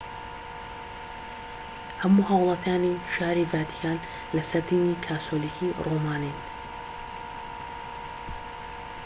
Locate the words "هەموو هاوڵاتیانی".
2.01-2.93